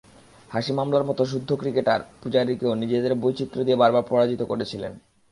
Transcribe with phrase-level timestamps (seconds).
[0.49, 4.93] হাশিম আমলার মতো শুদ্ধ ক্রিকেটের পুজারিকেও নিজের বৈচিত্র্য দিয়ে বারবার পরাজিত করছিলেন।